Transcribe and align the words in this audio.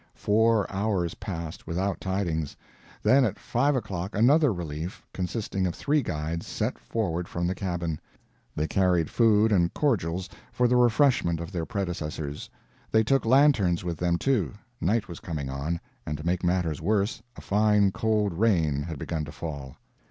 Four 0.15 0.65
hours 0.73 1.13
passed, 1.13 1.67
without 1.67 2.01
tidings. 2.01 2.57
Then 3.03 3.23
at 3.23 3.37
five 3.37 3.75
o'clock 3.75 4.15
another 4.15 4.51
relief, 4.51 5.05
consisting 5.13 5.67
of 5.67 5.75
three 5.75 6.01
guides, 6.01 6.47
set 6.47 6.79
forward 6.79 7.27
from 7.27 7.45
the 7.45 7.53
cabin. 7.53 7.99
They 8.55 8.65
carried 8.67 9.11
food 9.11 9.51
and 9.51 9.71
cordials 9.75 10.27
for 10.51 10.67
the 10.67 10.75
refreshment 10.75 11.39
of 11.39 11.51
their 11.51 11.67
predecessors; 11.67 12.49
they 12.89 13.03
took 13.03 13.25
lanterns 13.27 13.83
with 13.83 13.97
them, 13.97 14.17
too; 14.17 14.55
night 14.81 15.07
was 15.07 15.19
coming 15.19 15.51
on, 15.51 15.79
and 16.03 16.17
to 16.17 16.25
make 16.25 16.43
matters 16.43 16.81
worse, 16.81 17.21
a 17.35 17.41
fine, 17.41 17.91
cold 17.91 18.33
rain 18.33 18.81
had 18.81 18.97
begun 18.97 19.23
to 19.25 19.31
fall. 19.31 19.75